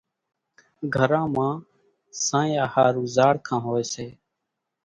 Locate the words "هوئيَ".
3.65-3.85